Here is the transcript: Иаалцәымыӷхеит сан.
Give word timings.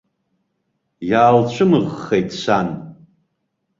Иаалцәымыӷхеит 1.09 2.29
сан. 2.41 2.67